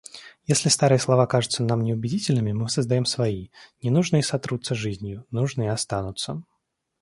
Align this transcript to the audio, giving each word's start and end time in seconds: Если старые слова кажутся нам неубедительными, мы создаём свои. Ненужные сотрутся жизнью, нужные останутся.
Если 0.47 0.67
старые 0.69 0.97
слова 0.97 1.27
кажутся 1.27 1.61
нам 1.61 1.83
неубедительными, 1.83 2.53
мы 2.53 2.69
создаём 2.69 3.05
свои. 3.05 3.49
Ненужные 3.83 4.23
сотрутся 4.23 4.73
жизнью, 4.73 5.27
нужные 5.29 5.71
останутся. 5.71 6.41